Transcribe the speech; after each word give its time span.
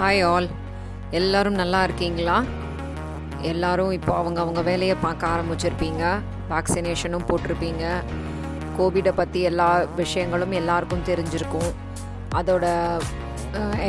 Hi 0.00 0.20
all 0.26 0.46
எல்லோரும் 1.10 1.54
நல்லா 1.54 1.82
இருக்கீங்களா? 1.82 2.44
எல்லாரும் 3.40 3.90
இப்போ 3.90 4.12
அவங்க 4.16 4.40
அவங்க 4.40 4.60
வேலையை 4.60 4.96
பார்க்க 5.00 5.26
ஆரம்பிச்சிருப்பீங்க. 5.26 6.04
வேக்சினேஷனும் 6.50 7.26
போட்டிருப்பீங்க. 7.30 7.84
கோவிடை 8.78 9.12
பற்றி 9.16 9.40
எல்லா 9.40 9.68
விஷயங்களும் 9.96 10.50
எல்லாருக்கும் 10.50 11.04
தெரிஞ்சிருக்கும். 11.06 11.70
அதோட 12.34 12.64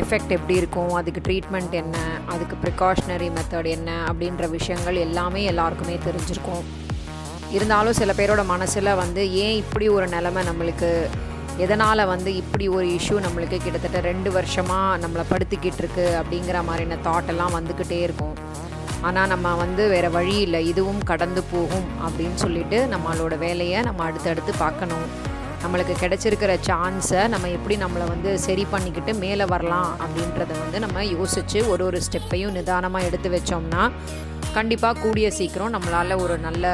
எஃபெக்ட் 0.02 0.36
எப்படி 0.38 0.56
இருக்கும்? 0.56 0.94
அதுக்கு 0.94 1.22
ட்ரீட்மெண்ட் 1.28 1.72
என்ன? 1.72 1.98
அதுக்கு 2.26 2.58
ப்ரிகாஷ்னரி 2.64 3.32
மெத்தட் 3.38 3.72
என்ன? 3.78 3.92
அப்படின்ற 4.12 4.50
விஷயங்கள் 4.50 4.96
எல்லாமே 5.08 5.44
எல்லாருக்குமே 5.44 5.98
தெரிஞ்சிருக்கும். 6.08 6.64
இருந்தாலும் 7.52 7.94
சில 7.94 8.14
பேரோட 8.14 8.46
மனசில் 8.46 8.98
வந்து 9.04 9.34
ஏன் 9.34 9.56
இப்படி 9.56 9.88
ஒரு 9.88 10.08
நிலமை 10.08 10.44
நம்மளுக்கு 10.50 11.10
எதனால் 11.64 12.10
வந்து 12.12 12.30
இப்படி 12.42 12.66
ஒரு 12.76 12.86
இஷ்யூ 12.98 13.18
நம்மளுக்கு 13.26 13.58
கிட்டத்தட்ட 13.64 14.00
ரெண்டு 14.10 14.30
வருஷமாக 14.38 15.00
நம்மளை 15.04 15.24
படுத்திக்கிட்டு 15.32 15.82
இருக்கு 15.84 16.06
அப்படிங்கிற 16.20 16.58
மாதிரியான 16.70 17.00
தாட் 17.08 17.32
எல்லாம் 17.34 17.56
வந்துக்கிட்டே 17.58 18.00
இருக்கும். 18.08 18.36
ஆனால் 19.08 19.30
நம்ம 19.34 19.54
வந்து 19.64 19.84
வேறு 19.94 20.10
வழி 20.16 20.36
இல்லை. 20.46 20.60
இதுவும் 20.72 21.02
கடந்து 21.12 21.42
போகும் 21.52 21.88
அப்படின்னு 22.06 22.38
சொல்லிட்டு 22.46 22.80
நம்மளோட 22.94 23.36
வேலையை 23.46 23.80
நம்ம 23.88 24.04
அடுத்தடுத்து 24.10 24.54
பார்க்கணும். 24.64 25.06
நம்மளுக்கு 25.64 25.96
கிடைச்சிருக்கிற 26.02 26.52
சான்ஸை 26.68 27.24
நம்ம 27.34 27.50
எப்படி 27.58 27.76
நம்மளை 27.84 28.06
வந்து 28.14 28.30
சரி 28.46 28.64
பண்ணிக்கிட்டு 28.74 29.14
மேலே 29.24 29.46
வரலாம் 29.54 29.92
அப்படின்றத 30.04 30.52
வந்து 30.62 30.80
நம்ம 30.86 31.04
யோசித்து 31.16 31.60
ஒரு 31.74 31.86
ஒரு 31.90 32.00
ஸ்டெப்பையும் 32.08 32.56
நிதானமாக 32.58 33.08
எடுத்து 33.10 33.30
வச்சோம்னா 33.36 33.84
கண்டிப்பாக 34.58 35.00
கூடிய 35.04 35.28
சீக்கிரம் 35.40 35.74
நம்மளால் 35.76 36.22
ஒரு 36.24 36.38
நல்ல 36.48 36.74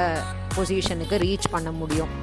பொசிஷனுக்கு 0.55 1.17
ரீச் 1.25 1.53
பண்ண 1.55 1.71
முடியும். 1.81 2.13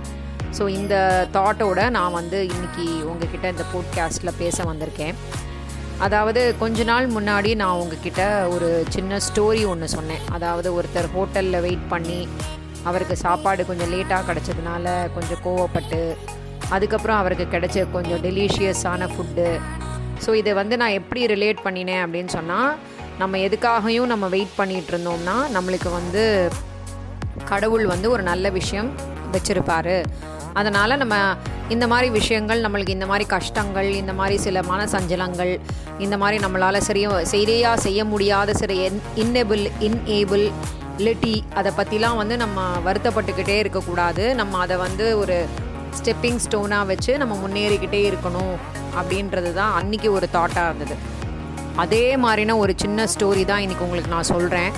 ஸோ 0.56 0.64
இந்த 0.78 0.94
தாட்டோட 1.36 1.90
நான் 1.90 2.16
வந்து 2.20 2.38
இன்றைக்கி 2.54 2.86
உங்ககிட்ட 3.10 3.46
இந்த 3.54 3.64
போட்காஸ்ட்டில் 3.72 4.38
பேச 4.42 4.64
வந்திருக்கேன். 4.70 5.14
அதாவது 6.06 6.40
கொஞ்ச 6.60 6.84
நாள் 6.90 7.06
முன்னாடி 7.16 7.50
நான் 7.62 7.80
உங்ககிட்ட 7.82 8.22
ஒரு 8.54 8.68
சின்ன 8.94 9.18
ஸ்டோரி 9.26 9.62
ஒன்று 9.72 9.88
சொன்னேன். 9.88 10.22
அதாவது 10.36 10.68
ஒருத்தர் 10.78 11.08
ஹோட்டலில் 11.14 11.64
வெயிட் 11.66 11.86
பண்ணி 11.88 12.20
அவருக்கு 12.90 13.16
சாப்பாடு 13.16 13.62
கொஞ்சம் 13.66 13.92
லேட்டாக 13.92 14.22
கிடச்சதுனால 14.28 14.86
கொஞ்சம் 15.14 15.42
கோவப்பட்டு 15.44 16.00
அதுக்கப்புறம் 16.74 17.20
அவருக்கு 17.22 17.46
கிடைச்ச 17.54 17.86
கொஞ்சம் 17.92 18.22
டெலிஷியஸான 18.26 19.08
ஃபுட்டு 19.12 19.46
ஸோ 20.24 20.32
இதை 20.34 20.52
வந்து 20.60 20.74
நான் 20.82 20.98
எப்படி 21.00 21.22
ரிலேட் 21.26 21.64
பண்ணினேன் 21.64 22.02
அப்படின்னு 22.04 22.32
சொன்னால் 22.38 22.70
நம்ம 23.18 23.38
எதுக்காகவும் 23.46 24.12
நம்ம 24.12 24.28
வெயிட் 24.28 24.54
பண்ணிகிட்டு 24.58 24.92
இருந்தோம்னா 24.94 25.36
நம்மளுக்கு 25.56 25.90
வந்து 25.90 26.22
கடவுள் 27.44 27.86
வந்து 27.86 28.10
ஒரு 28.10 28.22
நல்ல 28.22 28.50
விஷயம் 28.50 28.90
வச்சுருப்பாரு. 29.34 29.96
அதனால் 30.54 31.00
நம்ம 31.02 31.14
இந்த 31.68 31.84
மாதிரி 31.86 32.08
விஷயங்கள் 32.10 32.62
நம்மளுக்கு 32.64 32.96
இந்த 32.96 33.06
மாதிரி 33.06 33.24
கஷ்டங்கள் 33.34 33.88
இந்த 34.02 34.12
மாதிரி 34.12 34.36
சில 34.46 34.60
மனசஞ்சலங்கள் 34.72 35.52
இந்த 35.98 36.16
மாதிரி 36.22 36.38
நம்மளால் 36.44 36.86
சரியா 36.88 37.10
சரியாக 37.34 37.82
செய்ய 37.86 38.00
முடியாத 38.04 38.54
சில 38.54 38.72
என் 38.86 39.00
இன்னேபிள் 39.22 39.62
இன்ஏபிள் 39.88 40.44
லிட்டி 41.04 41.34
அதை 41.54 41.70
பற்றிலாம் 41.76 42.18
வந்து 42.20 42.34
நம்ம 42.36 42.60
வருத்தப்பட்டுக்கிட்டே 42.84 43.56
இருக்கக்கூடாது. 43.62 44.24
நம்ம 44.40 44.58
அதை 44.58 44.76
வந்து 44.76 45.06
ஒரு 45.18 45.36
ஸ்டெப்பிங் 45.98 46.40
ஸ்டோனாக 46.44 46.88
வச்சு 46.90 47.12
நம்ம 47.18 47.34
முன்னேறிக்கிட்டே 47.42 48.00
இருக்கணும் 48.10 48.54
அப்படின்றது 48.98 49.52
தான் 49.60 49.72
அன்றைக்கி 49.80 50.08
ஒரு 50.10 50.26
தாட்டாக 50.36 50.68
இருந்தது. 50.70 50.96
அதே 51.82 52.04
மாதிரின 52.24 52.56
ஒரு 52.62 52.72
சின்ன 52.82 53.06
ஸ்டோரி 53.14 53.44
தான் 53.44 53.62
இன்றைக்கி 53.64 53.86
உங்களுக்கு 53.86 54.14
நான் 54.16 54.32
சொல்கிறேன் 54.34 54.72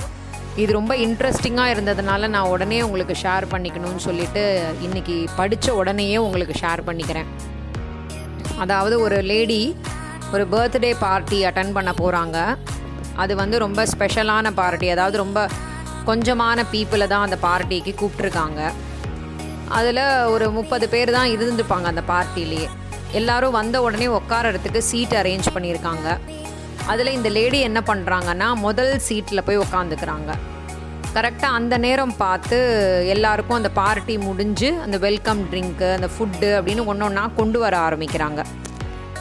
இது 0.61 0.71
ரொம்ப 0.77 0.93
இன்ட்ரெஸ்டிங்காக 1.05 1.73
இருந்ததுனால 1.73 2.27
நான் 2.35 2.51
உடனே 2.53 2.77
உங்களுக்கு 2.85 3.15
ஷேர் 3.23 3.45
பண்ணிக்கணும்னு 3.51 4.01
சொல்லிட்டு 4.05 4.43
இன்றைக்கி 4.85 5.15
படித்த 5.39 5.75
உடனேயே 5.79 6.17
உங்களுக்கு 6.27 6.55
ஷேர் 6.61 6.81
பண்ணிக்கிறேன். 6.87 7.27
அதாவது 8.63 8.95
ஒரு 9.05 9.17
லேடி 9.31 9.61
ஒரு 10.33 10.43
பர்த்டே 10.53 10.91
பார்ட்டி 11.03 11.37
அட்டன் 11.49 11.75
பண்ண 11.77 11.91
போகிறாங்க 12.01 12.37
அது 13.23 13.33
வந்து 13.41 13.57
ரொம்ப 13.65 13.81
ஸ்பெஷலான 13.91 14.47
பார்ட்டி 14.61 14.87
அதாவது 14.95 15.17
ரொம்ப 15.23 15.39
கொஞ்சமான 16.09 16.65
பீப்புளை 16.73 17.07
தான் 17.13 17.25
அந்த 17.27 17.37
பார்ட்டிக்கு 17.45 17.93
கூப்பிட்ருக்காங்க 18.01 18.61
அதில் 19.77 20.03
ஒரு 20.33 20.45
முப்பது 20.57 20.85
பேர் 20.93 21.15
தான் 21.17 21.31
இருந்துருப்பாங்க 21.35 21.87
அந்த 21.93 22.03
பார்ட்டிலேயே 22.11 22.67
எல்லாரும் 23.19 23.57
வந்த 23.59 23.77
உடனே 23.85 24.07
உட்காரத்துக்கு 24.19 24.81
சீட் 24.89 25.15
அரேஞ்ச் 25.21 25.53
பண்ணியிருக்காங்க. 25.55 26.07
அதில் 26.91 27.15
இந்த 27.15 27.29
லேடி 27.37 27.59
என்ன 27.69 27.79
பண்ணுறாங்கன்னா 27.87 28.47
முதல் 28.65 28.93
சீட்டில் 29.07 29.45
போய் 29.47 29.63
உக்காந்துக்கிறாங்க. 29.63 30.31
கரெக்டாக 31.15 31.57
அந்த 31.59 31.75
நேரம் 31.85 32.13
பார்த்து 32.17 32.57
எல்லாருக்கும் 33.13 33.57
அந்த 33.57 33.69
பார்ட்டி 33.79 34.15
முடிஞ்சு 34.27 34.69
அந்த 34.85 34.97
வெல்கம் 35.05 35.41
ட்ரிங்க்கு 35.51 35.89
அந்த 35.97 36.09
ஃபுட்டு 36.13 36.49
அப்படின்னு 36.57 36.85
ஒன்று 36.91 37.05
ஒன்றா 37.07 37.23
கொண்டு 37.39 37.59
வர 37.59 37.75
ஆரம்பிக்கிறாங்க. 37.87 38.41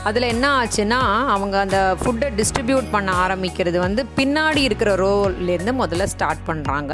அதில் 0.09 0.27
என்ன 0.33 0.47
ஆச்சுன்னா 0.61 1.01
அவங்க 1.35 1.57
அந்த 1.65 1.79
ஃபுட்டை 2.01 2.29
டிஸ்ட்ரிபியூட் 2.41 2.93
பண்ண 2.93 3.11
ஆரம்பிக்கிறது 3.25 3.79
வந்து 3.87 4.03
பின்னாடி 4.19 4.63
இருக்கிற 4.69 4.91
ரோலேருந்து 5.05 5.75
முதல்ல 5.83 6.07
ஸ்டார்ட் 6.15 6.45
பண்ணுறாங்க 6.51 6.93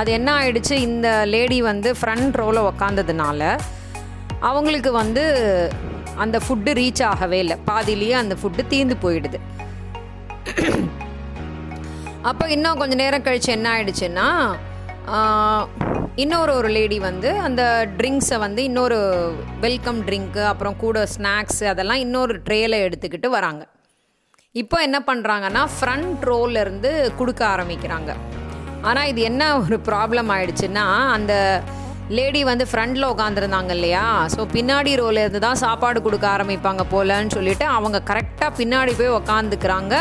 அது 0.00 0.10
என்ன 0.18 0.28
ஆயிடுச்சு 0.38 0.74
இந்த 0.88 1.08
லேடி 1.34 1.58
வந்து 1.70 1.90
ஃப்ரண்ட் 2.00 2.36
ரோவில் 2.40 2.66
உக்காந்ததுனால 2.70 3.42
அவங்களுக்கு 4.48 4.92
வந்து 5.02 5.24
அந்த 6.24 6.36
ஃபுட்டு 6.44 6.72
ரீச் 6.80 7.02
ஆகவே 7.10 7.38
இல்லை. 7.44 7.56
பாதியிலேயே 7.70 8.14
அந்த 8.22 8.34
ஃபுட்டு 8.40 8.62
தீர்ந்து 8.72 8.96
போயிடுது. 9.04 9.38
அப்போ 12.30 12.44
இன்னும் 12.54 12.80
கொஞ்சம் 12.80 13.02
நேரம் 13.04 13.24
கழித்து 13.26 13.50
என்ன 13.56 13.66
ஆயிடுச்சுன்னா 13.74 14.28
இன்னொரு 16.22 16.52
ஒரு 16.58 16.68
லேடி 16.76 16.98
வந்து 17.06 17.30
அந்த 17.46 17.62
ட்ரிங்க்ஸை 17.98 18.36
வந்து 18.44 18.60
இன்னொரு 18.68 18.98
வெல்கம் 19.64 19.98
ட்ரிங்க்கு 20.06 20.42
அப்புறம் 20.52 20.78
கூட 20.84 20.98
ஸ்நாக்ஸ் 21.14 21.62
அதெல்லாம் 21.72 22.02
இன்னொரு 22.04 22.34
ட்ரேயில் 22.46 22.76
எடுத்துக்கிட்டு 22.86 23.28
வராங்க. 23.36 23.62
இப்போ 24.62 24.76
என்ன 24.86 24.98
பண்ணுறாங்கன்னா 25.08 25.62
ஃப்ரண்ட் 25.74 26.22
ரோலேருந்து 26.30 26.90
கொடுக்க 27.18 27.42
ஆரம்பிக்கிறாங்க. 27.54 28.12
ஆனால் 28.88 29.08
இது 29.12 29.20
என்ன 29.30 29.42
ஒரு 29.62 29.78
ப்ராப்ளம் 29.90 30.30
ஆயிடுச்சுன்னா 30.36 30.86
அந்த 31.16 31.34
லேடி 32.14 32.40
வந்து 32.48 32.64
ஃப்ரண்டில் 32.70 33.04
உட்காந்துருந்தாங்க 33.12 33.72
இல்லையா? 33.76 34.02
ஸோ 34.34 34.40
பின்னாடி 34.52 34.90
ரோல 35.00 35.22
இருந்து 35.24 35.40
தான் 35.44 35.60
சாப்பாடு 35.62 35.98
கொடுக்க 36.02 36.26
ஆரம்பிப்பாங்க 36.32 36.82
போலன்னு 36.92 37.34
சொல்லிட்டு 37.36 37.64
அவங்க 37.76 37.98
கரெக்டாக 38.10 38.50
பின்னாடி 38.58 38.92
போய் 38.98 39.16
உக்காந்துக்கிறாங்க. 39.20 39.94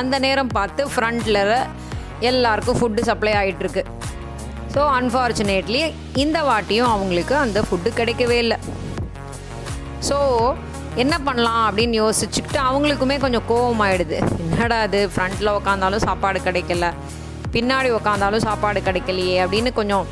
அந்த 0.00 0.18
நேரம் 0.24 0.50
பார்த்து 0.56 0.84
ஃப்ரண்டில் 0.94 1.40
எல்லாருக்கும் 2.30 2.78
ஃபுட்டு 2.80 3.02
சப்ளை 3.10 3.34
ஆகிட்டுருக்கு 3.40 3.84
ஸோ 4.74 4.82
அன்ஃபார்ச்சுனேட்லி 4.98 5.82
இந்த 6.24 6.38
வாட்டியும் 6.48 6.90
அவங்களுக்கு 6.94 7.34
அந்த 7.44 7.58
ஃபுட்டு 7.66 7.90
கிடைக்கவே 8.00 8.38
இல்லை. 8.44 8.58
ஸோ 10.08 10.18
என்ன 11.02 11.14
பண்ணலாம் 11.28 11.62
அப்படின்னு 11.68 11.96
யோசிச்சுக்கிட்டு 12.02 12.58
அவங்களுக்குமே 12.68 13.16
கொஞ்சம் 13.26 13.46
கோவம் 13.52 13.84
ஆயிடுது. 13.86 14.18
என்னடா 14.42 14.80
அது 14.88 14.98
ஃப்ரண்ட்டில் 15.14 15.54
உக்காந்தாலும் 15.58 16.04
சாப்பாடு 16.08 16.40
கிடைக்கல. 16.48 16.88
பின்னாடி 17.54 17.88
உக்காந்தாலும் 18.00 18.44
சாப்பாடு 18.48 18.80
கிடைக்கலையே 18.90 19.38
அப்படின்னு 19.44 19.72
கொஞ்சம் 19.80 20.04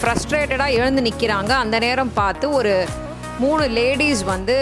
ஃப்ரஸ்ட்ரேட்டடாக 0.00 0.76
எழுந்து 0.78 1.02
நிற்கிறாங்க 1.08 1.52
அந்த 1.64 1.76
நேரம் 1.84 2.12
பார்த்து 2.20 2.46
ஒரு 2.58 2.72
மூணு 3.42 3.64
லேடிஸ் 3.78 4.22
வந்து 4.32 4.56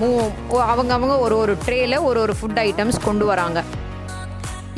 மூ 0.00 0.08
அவங்கவுங்க 0.72 1.14
ஒரு 1.24 1.36
ஒரு 1.42 1.54
ட்ரேயில் 1.64 1.96
ஒரு 2.08 2.18
ஒரு 2.24 2.34
ஃபுட் 2.38 2.60
ஐட்டம்ஸ் 2.66 2.98
கொண்டு 3.06 3.24
வராங்க. 3.30 3.60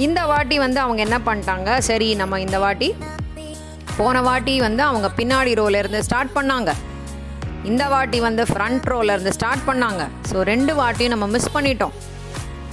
இந்த 0.06 0.20
வாட்டி 0.30 0.56
வந்து 0.64 0.80
அவங்க 0.84 1.00
என்ன 1.06 1.18
பண்ணிட்டாங்க? 1.26 1.70
சரி 1.88 2.08
நம்ம 2.20 2.40
இந்த 2.46 2.58
வாட்டி 2.64 2.88
போன 3.98 4.22
வாட்டி 4.28 4.54
வந்து 4.66 4.82
அவங்க 4.90 5.10
பின்னாடி 5.18 5.52
ரோலேருந்து 5.60 6.00
ஸ்டார்ட் 6.08 6.34
பண்ணாங்க. 6.38 6.70
இந்த 7.70 7.84
வாட்டி 7.92 8.18
வந்து 8.28 8.42
ஃப்ரண்ட் 8.50 8.88
ரோலேருந்து 8.92 9.34
ஸ்டார்ட் 9.38 9.66
பண்ணாங்க. 9.68 10.02
ஸோ 10.30 10.36
ரெண்டு 10.52 10.72
வாட்டியும் 10.80 11.14
நம்ம 11.14 11.26
மிஸ் 11.36 11.54
பண்ணிட்டோம். 11.56 11.94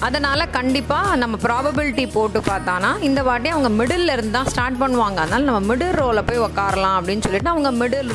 அதனால் 0.05 0.51
கண்டிப்பாக 0.55 1.17
நம்ம 1.21 1.35
ப்ராபபிலிட்டி 1.43 2.05
போட்டு 2.15 2.39
பார்த்தானா 2.47 2.89
இந்த 3.07 3.19
வாட்டி 3.27 3.49
அவங்க 3.55 3.69
மிடில் 3.79 4.13
இருந்து 4.13 4.35
தான் 4.37 4.49
ஸ்டார்ட் 4.53 4.79
பண்ணுவாங்க. 4.83 5.17
அதனால் 5.23 5.47
நம்ம 5.49 5.61
மிடில் 5.71 5.97
ரோவில் 5.99 6.27
போய் 6.29 6.45
உக்காரலாம் 6.47 6.95
அப்படின்னு 6.99 7.25
சொல்லிட்டு 7.25 7.51
அவங்க 7.53 7.71
மிடில் 7.81 8.11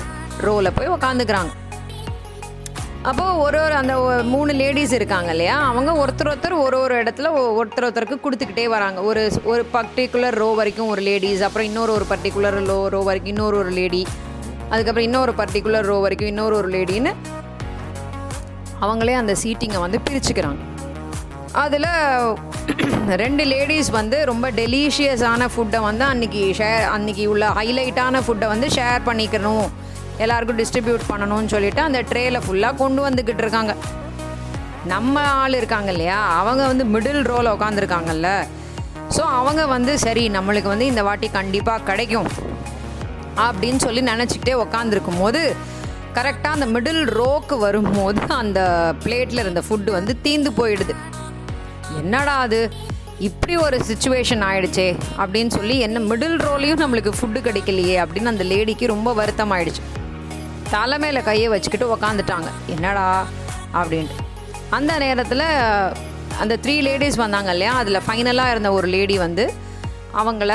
ரோவில் 0.46 0.76
போய் 0.78 0.92
உக்காந்துக்கிறாங்க. 0.96 1.52
அப்போது 3.10 3.38
ஒரு 3.44 3.58
ஒரு 3.64 3.74
அந்த 3.80 3.94
மூணு 4.32 4.52
லேடிஸ் 4.60 4.94
இருக்காங்க 4.98 5.30
இல்லையா? 5.34 5.56
அவங்க 5.70 5.90
ஒருத்தர் 6.02 6.30
ஒருத்தர் 6.30 6.56
ஒரு 6.64 6.76
ஒரு 6.84 6.94
இடத்துல 7.02 7.28
ஒருத்தர் 7.58 7.86
ஒருத்தருக்கு 7.88 8.18
கொடுத்துக்கிட்டே 8.24 8.64
வராங்க. 8.76 8.98
ஒரு 9.10 9.22
ஒரு 9.52 9.64
பர்டிகுலர் 9.76 10.38
ரோ 10.42 10.48
வரைக்கும் 10.60 10.90
ஒரு 10.94 11.04
லேடிஸ் 11.08 11.44
அப்புறம் 11.48 11.68
இன்னொரு 11.70 11.92
ஒரு 11.98 12.06
பர்டிகுலர் 12.12 12.58
லோ 12.70 12.78
ரோ 12.94 13.02
வரைக்கும் 13.08 13.32
இன்னொரு 13.34 13.58
ஒரு 13.62 13.72
லேடி 13.80 14.02
அதுக்கப்புறம் 14.72 15.08
இன்னொரு 15.10 15.34
பர்டிகுலர் 15.42 15.88
ரோ 15.92 15.98
வரைக்கும் 16.06 16.32
இன்னொரு 16.34 16.56
ஒரு 16.62 16.70
லேடின்னு 16.76 17.12
அவங்களே 18.86 19.14
அந்த 19.22 19.36
சீட்டிங்கை 19.44 19.82
வந்து 19.86 20.00
பிரிச்சுக்கிறாங்க. 20.08 20.62
அதில் 21.62 21.90
ரெண்டு 23.22 23.42
லேடிஸ் 23.50 23.90
வந்து 23.96 24.16
ரொம்ப 24.30 24.46
டெலிஷியஸான 24.58 25.42
ஃபுட்டை 25.52 25.80
வந்து 25.88 26.04
அன்றைக்கி 26.12 26.42
ஷேர் 26.58 26.84
அன்றைக்கி 26.94 27.24
உள்ள 27.32 27.44
ஹைலைட்டான 27.58 28.20
ஃபுட்டை 28.26 28.46
வந்து 28.52 28.66
ஷேர் 28.76 29.06
பண்ணிக்கணும். 29.08 29.66
எல்லாருக்கும் 30.24 30.60
டிஸ்ட்ரிபியூட் 30.60 31.04
பண்ணணும்னு 31.12 31.52
சொல்லிட்டு 31.54 31.80
அந்த 31.86 32.00
ட்ரேயில் 32.10 32.44
ஃபுல்லாக 32.46 32.80
கொண்டு 32.82 33.00
வந்துக்கிட்டு 33.06 33.42
இருக்காங்க. 33.44 33.74
நம்ம 34.92 35.22
ஆள் 35.42 35.58
இருக்காங்க 35.60 35.90
இல்லையா? 35.94 36.18
அவங்க 36.40 36.62
வந்து 36.72 36.84
மிடில் 36.94 37.22
ரோவில் 37.30 37.54
உட்காந்துருக்காங்கல்ல 37.56 38.28
ஸோ 39.16 39.22
அவங்க 39.38 39.62
வந்து 39.76 39.92
சரி 40.04 40.24
நம்மளுக்கு 40.36 40.68
வந்து 40.74 40.86
இந்த 40.92 41.02
வாட்டி 41.08 41.28
கண்டிப்பாக 41.38 41.86
கிடைக்கும். 41.90 42.30
அப்படின்னு 43.46 43.80
சொல்லி 43.86 44.02
நினச்சிக்கிட்டே 44.12 44.54
உக்காந்துருக்கும் 44.64 45.20
போது 45.24 45.40
கரெக்டாக 46.16 46.56
அந்த 46.56 46.66
மிடில் 46.74 47.02
ரோக்கு 47.20 47.56
வரும்போது 47.66 48.20
அந்த 48.42 48.60
பிளேட்டில் 49.04 49.42
இருந்த 49.44 49.62
ஃபுட்டு 49.66 49.90
வந்து 49.98 50.12
தீந்து 50.24 50.50
போயிடுது. 50.60 50.94
என்னடா 51.94 52.38
அது? 52.38 52.70
இப்படி 53.18 53.56
ஒரு 53.56 53.76
சுச்சுவேஷன் 53.76 54.42
ஆயிடுச்சே 54.42 54.98
அப்படின்னு 55.18 55.46
சொல்லி 55.46 55.78
என்ன 55.78 55.98
மிடில் 55.98 56.40
ரோலையும் 56.40 56.80
நம்மளுக்கு 56.80 57.12
ஃபுட்டு 57.20 57.40
கிடைக்கலையே 57.44 58.04
அப்படின்னு 58.04 58.24
அந்த 58.24 58.44
லேடிக்கு 58.44 58.86
ரொம்ப 58.86 59.12
வருத்தம் 59.12 59.52
ஆயிடுச்சு. 59.52 59.82
தலைமையில் 60.70 61.22
கையை 61.22 61.48
வச்சுக்கிட்டு 61.48 61.96
உக்காந்துட்டாங்க. 61.96 62.46
என்னடா 62.66 63.26
அப்படின்ட்டு. 63.74 64.16
அந்த 64.70 64.98
நேரத்தில் 64.98 65.42
அந்த 66.38 66.58
த்ரீ 66.62 66.80
லேடிஸ் 66.80 67.14
வந்தாங்க 67.14 67.50
இல்லையா? 67.50 67.74
அதில் 67.74 68.02
ஃபைனலாக 68.08 68.50
இருந்த 68.50 68.72
ஒரு 68.72 68.88
லேடி 68.88 69.18
வந்து 69.18 69.52
அவங்கள 70.14 70.54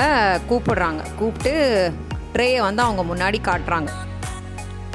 கூப்பிடுறாங்க. 0.50 1.16
கூப்பிட்டு 1.16 1.94
ட்ரேயை 2.34 2.60
வந்து 2.60 2.81
அவங்க 2.81 3.16
முன்னாடி 3.16 3.34
காட்டுறாங்க. 3.34 3.88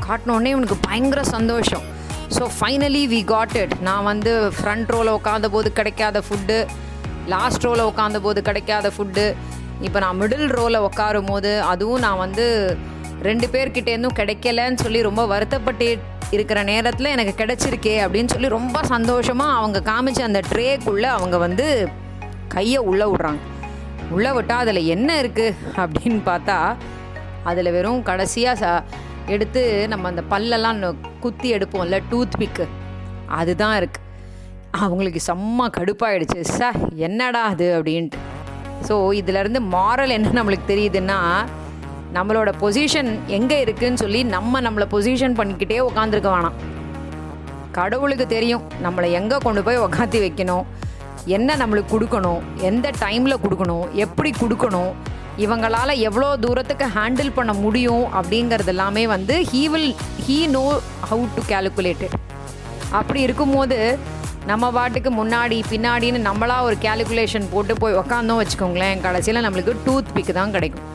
காட்டினோடனே 0.07 0.45
இவனுக்கு 0.45 0.77
பயங்கர 0.77 1.25
சந்தோஷம். 1.25 1.83
So 2.31 2.49
finally 2.57 3.03
we 3.09 3.25
got 3.25 3.57
it 3.57 3.75
நான் 3.81 4.05
வந்து 4.05 4.33
ஃப்ரண்ட் 4.51 4.87
ரோவில் 4.87 5.11
உட்காந்த 5.11 5.49
போது 5.49 5.73
கிடைக்காத 5.73 6.23
ஃபுட்டு 6.23 6.57
லாஸ்ட் 7.27 7.65
ரோவில் 7.65 7.83
உட்காந்த 7.83 8.21
போது 8.21 8.43
கிடைக்காத 8.43 8.91
ஃபுட்டு 8.91 9.25
இப்போ 9.83 9.99
நான் 9.99 10.21
மிடில் 10.21 10.49
ரோவில் 10.49 10.79
உட்காரும் 10.81 11.25
போது 11.25 11.63
அதுவும் 11.65 12.01
நான் 12.01 12.19
வந்து 12.19 12.45
ரெண்டு 13.21 13.47
பேர்கிட்டேருந்தும் 13.47 14.19
கிடைக்கலன்னு 14.19 14.83
சொல்லி 14.83 15.03
ரொம்ப 15.03 15.27
வருத்தப்பட்டு 15.27 15.89
இருக்கிற 16.33 16.63
நேரத்தில் 16.63 17.07
எனக்கு 17.07 17.45
கிடைச்சிருக்கே 17.45 18.05
அப்படின்னு 18.05 18.29
சொல்லி 18.29 18.49
ரொம்ப 18.49 18.83
சந்தோஷமாக 18.85 19.53
அவங்க 19.53 19.83
காமிச்ச 19.87 20.23
அந்த 20.23 20.41
ட்ரேக்குள்ளே 20.49 21.09
அவங்க 21.11 21.37
வந்து 21.39 21.67
கையை 22.49 22.79
உள்ளே 22.83 23.05
விட்றாங்க. 23.05 23.41
உள்ளே 24.11 24.33
விட்டால் 24.33 24.59
அதில் 24.59 24.85
என்ன 24.87 25.23
இருக்குது 25.23 25.55
அப்படின்னு 25.77 26.21
பார்த்தா 26.27 26.57
அதில் 27.45 27.71
வெறும் 27.71 28.03
கடைசியாக 28.03 28.61
ச 28.61 28.67
எடுத்து 29.27 29.63
நம்ம 29.89 30.09
அந்த 30.09 30.23
பல்லெல்லாம் 30.31 30.79
நொ- 30.83 30.97
குத்தி 31.27 31.49
எடுப்போம்ல 31.57 31.99
டூத் 32.11 32.41
பிக்கு 32.41 32.67
அதுதான் 33.39 33.77
இருக்குது 33.81 34.05
அவங்களுக்கு 34.85 35.21
செம்ம 35.27 35.67
கடுப்பாயிடுச்சு. 35.77 36.41
ச 36.57 36.71
என்னடா 37.07 37.43
அது 37.53 37.67
அப்படின்ட்டு. 37.77 38.19
ஸோ 38.89 38.95
இதிலேருந்து 39.21 39.61
மாரல் 39.75 40.15
என்ன 40.17 40.33
நம்மளுக்கு 40.39 40.67
தெரியுதுன்னா 40.73 41.19
நம்மளோட 42.17 42.51
பொசிஷன் 42.63 43.11
எங்கே 43.37 43.57
இருக்குதுன்னு 43.65 44.03
சொல்லி 44.03 44.21
நம்ம 44.35 44.61
நம்மளை 44.67 44.87
பொசிஷன் 44.95 45.37
பண்ணிக்கிட்டே 45.39 45.79
உட்காந்துருக்க 45.89 46.31
வேணாம். 46.35 46.59
கடவுளுக்கு 47.79 48.27
தெரியும் 48.35 48.67
நம்மளை 48.85 49.09
எங்கே 49.21 49.39
கொண்டு 49.47 49.63
போய் 49.67 49.83
உக்காத்தி 49.87 50.21
வைக்கணும் 50.25 50.67
என்ன 51.37 51.57
நம்மளுக்கு 51.63 51.93
கொடுக்கணும் 51.95 52.43
எந்த 52.69 52.87
டைமில் 53.03 53.43
கொடுக்கணும் 53.45 53.87
எப்படி 54.05 54.31
கொடுக்கணும் 54.43 54.93
இவங்களால் 55.45 56.01
எவ்வளோ 56.09 56.29
தூரத்துக்கு 56.45 56.87
ஹேண்டில் 56.97 57.37
பண்ண 57.39 57.53
முடியும் 57.65 58.05
அப்படிங்கிறது 58.19 58.73
எல்லாமே 58.75 59.07
வந்து 59.15 59.35
he 59.51 59.63
will 59.73 59.93
he 60.27 60.39
know 60.57 60.67
how 61.11 61.25
to 61.37 61.43
calculate 61.53 62.09
அப்படி 62.99 63.21
இருக்கும்போது 63.27 63.79
நம்ம 64.51 64.65
பாட்டுக்கு 64.77 65.11
முன்னாடி 65.11 65.57
பின்னாடின்னு 65.71 66.19
நம்மளா 66.27 66.57
ஒரு 66.67 66.77
கேல்குலேஷன் 66.85 67.49
போட்டு 67.53 67.75
போய் 67.83 67.99
உக்காந்தோம் 68.01 68.41
வச்சுக்கோங்களேன் 68.41 69.01
கடைசியில் 69.07 69.45
நம்மளுக்கு 69.47 69.73
டூத் 69.87 70.13
பிக்கு 70.17 70.33
தான் 70.33 70.55
கிடைக்கும். 70.57 70.87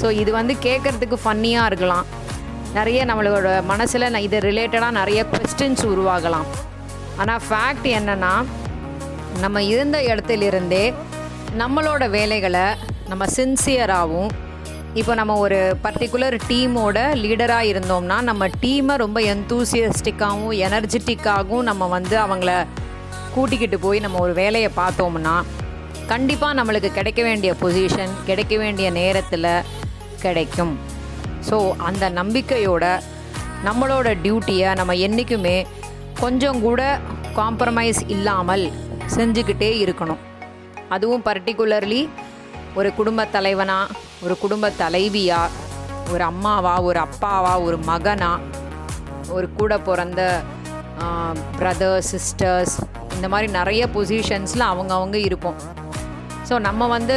ஸோ 0.00 0.06
இது 0.20 0.30
வந்து 0.38 0.54
கேட்குறதுக்கு 0.66 1.16
ஃபன்னியாக 1.24 1.68
இருக்கலாம். 1.70 2.06
நிறைய 2.78 3.00
நம்மளோட 3.10 3.48
மனசில் 3.72 4.20
இது 4.26 4.38
ரிலேட்டடாக 4.46 4.98
நிறைய 5.00 5.20
கொஸ்டின்ஸ் 5.34 5.84
உருவாகலாம். 5.92 6.48
ஆனால் 7.22 7.42
ஃபேக்ட் 7.48 7.88
என்னென்னா 7.98 8.32
நம்ம 9.44 9.62
இருந்த 9.74 9.98
இடத்துலிருந்தே 10.10 10.84
நம்மளோட 11.62 12.04
வேலைகளை 12.16 12.66
நம்ம 13.10 13.24
சின்சியராகவும் 13.36 14.30
இப்போ 15.00 15.12
நம்ம 15.14 15.32
ஒரு 15.44 15.58
பர்டிகுலர் 15.84 16.36
டீமோட 16.48 16.98
லீடராக 17.22 17.70
இருந்தோம்னா 17.72 18.16
நம்ம 18.28 18.46
டீமை 18.62 18.94
ரொம்ப 19.02 19.18
எந்தூசியஸ்டிக்காகவும் 19.34 20.56
எனர்ஜெட்டிக்காகவும் 20.66 21.68
நம்ம 21.70 21.88
வந்து 21.96 22.16
அவங்கள 22.24 22.50
கூட்டிக்கிட்டு 23.34 23.78
போய் 23.84 24.04
நம்ம 24.04 24.18
ஒரு 24.18 24.34
வேலையை 24.42 24.70
பார்த்தோம்னா 24.76 25.34
கண்டிப்பாக 26.06 26.58
நம்மளுக்கு 26.58 26.90
கிடைக்க 26.92 27.20
வேண்டிய 27.22 27.50
பொசிஷன் 27.60 28.14
கிடைக்க 28.26 28.54
வேண்டிய 28.56 28.88
நேரத்தில் 29.00 29.50
கிடைக்கும். 30.24 30.74
ஸோ 31.48 31.56
அந்த 31.88 32.04
நம்பிக்கையோட 32.20 32.84
நம்மளோட 33.64 34.08
டியூட்டியை 34.24 34.70
நம்ம 34.80 34.94
என்றைக்குமே 35.06 35.56
கொஞ்சம் 36.20 36.60
கூட 36.60 36.80
காம்ப்ரமைஸ் 37.36 38.00
இல்லாமல் 38.06 38.64
செஞ்சுக்கிட்டே 39.16 39.70
இருக்கணும். 39.84 40.22
அதுவும் 40.88 41.24
பர்டிகுலர்லி 41.24 42.02
ஒரு 42.78 42.88
குடும்ப 42.98 43.24
தலைவனா 43.34 43.76
ஒரு 44.24 44.34
குடும்ப 44.42 44.70
தலைவியா 44.80 45.40
ஒரு 46.12 46.24
அம்மாவா 46.32 46.72
ஒரு 46.88 46.98
அப்பாவா 47.06 47.52
ஒரு 47.66 47.76
மகனா 47.90 48.30
ஒரு 49.36 49.46
கூட 49.58 49.72
பிறந்த 49.88 50.22
பிரதர்ஸ் 51.58 52.10
சிஸ்டர்ஸ் 52.14 52.74
இந்த 53.16 53.26
மாதிரி 53.32 53.48
நிறைய 53.58 53.82
பொசிஷன்ஸில் 53.94 54.64
அவங்கவுங்க 54.72 55.18
இருப்போம். 55.28 55.58
ஸோ 56.48 56.54
நம்ம 56.68 56.86
வந்து 56.96 57.16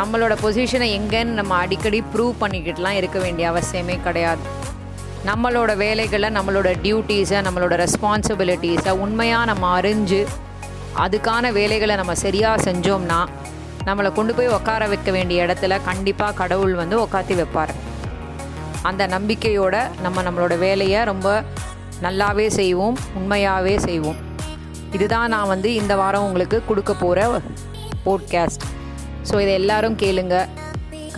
நம்மளோட 0.00 0.34
பொசிஷனை 0.42 0.88
எங்கேன்னு 0.98 1.38
நம்ம 1.40 1.54
அடிக்கடி 1.62 1.98
ப்ரூவ் 2.12 2.34
பண்ணிக்கிட்டுலாம் 2.42 2.98
இருக்க 3.00 3.18
வேண்டிய 3.24 3.46
அவசியமே 3.52 3.96
கிடையாது. 4.06 4.44
நம்மளோட 5.30 5.70
வேலைகளை 5.84 6.28
நம்மளோட 6.38 6.68
டியூட்டீஸை 6.84 7.40
நம்மளோட 7.46 7.74
ரெஸ்பான்சிபிலிட்டிஸை 7.84 8.92
உண்மையாக 9.04 9.48
நம்ம 9.52 9.64
அறிஞ்சு 9.80 10.20
அதுக்கான 11.04 11.46
வேலைகளை 11.60 11.94
நம்ம 12.00 12.12
சரியாக 12.24 12.64
செஞ்சோம்னா 12.68 13.20
நம்மளை 13.86 14.10
கொண்டு 14.12 14.32
போய் 14.36 14.54
உட்கார 14.56 14.84
வைக்க 14.92 15.10
வேண்டிய 15.16 15.44
இடத்துல 15.46 15.74
கண்டிப்பாக 15.88 16.36
கடவுள் 16.40 16.74
வந்து 16.80 16.96
உட்காத்தி 17.04 17.34
வைப்பார். 17.40 17.72
அந்த 18.88 19.02
நம்பிக்கையோட 19.14 19.76
நம்ம 20.04 20.22
நம்மளோட 20.26 20.54
வேலையை 20.64 21.00
ரொம்ப 21.10 21.28
நல்லாவே 22.04 22.46
செய்வோம் 22.60 22.96
உண்மையாகவே 23.18 23.74
செய்வோம். 23.88 24.18
இதுதான் 24.96 25.32
நான் 25.34 25.50
வந்து 25.52 25.68
இந்த 25.80 25.92
வாரம் 26.00 26.26
உங்களுக்கு 26.28 26.58
கொடுக்க 26.70 26.92
போகிற 27.04 27.20
போட்காஸ்ட் 28.06 28.64
ஸோ 29.28 29.34
இதை 29.44 29.52
எல்லாரும் 29.60 29.96
கேளுங்க. 30.02 30.36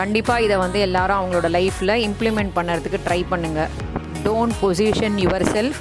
கண்டிப்பாக 0.01 0.45
இதை 0.47 0.57
வந்து 0.65 0.79
எல்லாரும் 0.87 1.19
அவங்களோட 1.21 1.49
லைஃப்பில் 1.59 1.95
இம்ப்ளிமெண்ட் 2.09 2.53
பண்ணுறதுக்கு 2.59 2.99
ட்ரை 3.07 3.21
பண்ணுங்கள் 3.33 3.73
don't 4.27 4.57
position 4.63 5.19
yourself 5.55 5.81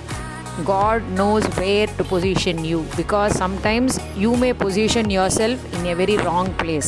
God 0.65 1.01
knows 1.15 1.59
where 1.59 1.89
to 1.97 2.17
position 2.17 2.61
you 2.61 2.83
because 2.95 3.29
sometimes 3.39 3.95
you 4.17 4.35
may 4.35 4.51
position 4.51 5.05
yourself 5.07 5.29
self 5.37 5.57
in 5.73 5.83
a 5.83 5.95
very 5.95 6.17
wrong 6.19 6.81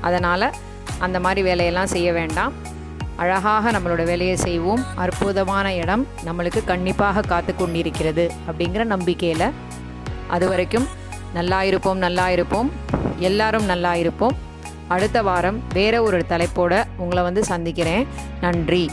அதனால் 0.00 0.54
அந்த 0.98 1.20
மாதிரி 1.20 1.42
வேலையெல்லாம் 1.42 1.86
செய்ய 1.86 2.12
வேண்டாம். 2.12 2.52
அழகாக 3.16 3.72
நம்மளோட 3.72 4.04
வேலையை 4.04 4.36
செய்வோம். 4.36 4.84
அற்புதமான 4.94 5.74
இடம் 5.74 6.06
நம்மளுக்கு 6.24 6.64
கண்டிப்பாக 6.64 7.20
காத்து 7.20 7.56
கொண்டிருக்கிறது 7.56 8.30
அப்படிங்கிற 8.50 8.84
நம்பிக்கையில் 8.84 9.50
அது 10.28 10.48
வரைக்கும் 10.48 10.86
நல்லா 11.34 11.62
இருப்போம் 11.62 11.98
நல்லா 11.98 12.30
இருப்போம். 12.30 12.72
எல்லாரும் 13.16 13.64
நல்லா 13.64 13.94
இருப்போம். 13.94 14.36
அடுத்த 14.88 15.22
வாரம் 15.22 15.62
வேற 15.72 16.02
ஒரு 16.02 16.26
தலைப்போடு 16.26 16.84
உங்களை 16.96 17.22
வந்து 17.22 17.44
சந்திக்கிறேன். 17.44 18.06
நன்றி. 18.40 18.90